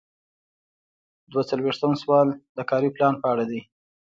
[1.31, 3.61] دوه څلویښتم سوال د کاري پلان په اړه دی.